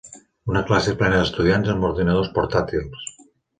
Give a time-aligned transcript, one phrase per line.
[0.51, 3.07] Una classe plena d'estudiants amb ordinadors portàtils.